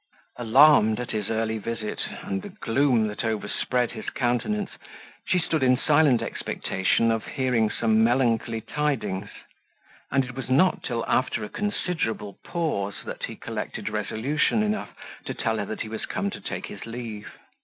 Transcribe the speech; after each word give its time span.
Alarmed 0.37 0.99
at 0.99 1.11
his 1.11 1.29
early 1.29 1.59
visit, 1.59 2.01
and 2.23 2.41
the 2.41 2.49
gloom 2.49 3.05
that 3.05 3.23
overspread 3.23 3.91
his 3.91 4.09
countenance, 4.09 4.71
she 5.27 5.37
stood 5.37 5.61
in 5.61 5.77
silent 5.77 6.23
expectation 6.23 7.11
of 7.11 7.27
hearing 7.27 7.69
some 7.69 8.03
melancholy 8.03 8.61
tidings; 8.61 9.29
and 10.09 10.25
it 10.25 10.33
was 10.33 10.49
not 10.49 10.81
till 10.81 11.05
after 11.05 11.43
a 11.43 11.49
considerable 11.49 12.39
pause, 12.43 13.03
that 13.05 13.25
he 13.25 13.35
collected 13.35 13.89
resolution 13.89 14.63
enough 14.63 14.89
to 15.25 15.35
tell 15.35 15.59
her 15.59 15.75
he 15.75 15.87
was 15.87 16.07
come 16.07 16.31
to 16.31 16.41
take 16.41 16.65
his 16.65 16.87
leave. 16.87 17.29